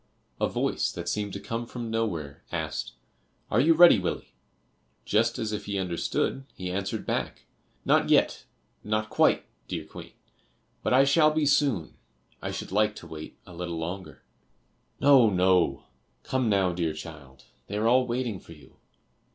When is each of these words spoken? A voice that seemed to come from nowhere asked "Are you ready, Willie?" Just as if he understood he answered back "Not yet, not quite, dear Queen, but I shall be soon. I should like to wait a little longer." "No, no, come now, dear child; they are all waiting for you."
A 0.39 0.49
voice 0.49 0.91
that 0.93 1.07
seemed 1.07 1.31
to 1.33 1.39
come 1.39 1.67
from 1.67 1.91
nowhere 1.91 2.41
asked 2.51 2.93
"Are 3.51 3.59
you 3.59 3.75
ready, 3.75 3.99
Willie?" 3.99 4.33
Just 5.05 5.37
as 5.37 5.51
if 5.53 5.65
he 5.65 5.77
understood 5.77 6.43
he 6.55 6.71
answered 6.71 7.05
back 7.05 7.45
"Not 7.85 8.09
yet, 8.09 8.45
not 8.83 9.11
quite, 9.11 9.45
dear 9.67 9.85
Queen, 9.85 10.13
but 10.81 10.91
I 10.91 11.03
shall 11.03 11.29
be 11.29 11.45
soon. 11.45 11.97
I 12.41 12.49
should 12.49 12.71
like 12.71 12.95
to 12.95 13.05
wait 13.05 13.37
a 13.45 13.53
little 13.53 13.77
longer." 13.77 14.23
"No, 14.99 15.29
no, 15.29 15.83
come 16.23 16.49
now, 16.49 16.71
dear 16.73 16.93
child; 16.93 17.43
they 17.67 17.77
are 17.77 17.87
all 17.87 18.07
waiting 18.07 18.39
for 18.39 18.53
you." 18.53 18.77